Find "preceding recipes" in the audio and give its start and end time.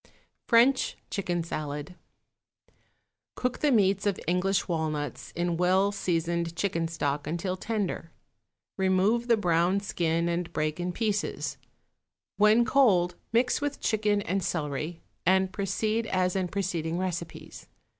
16.47-17.67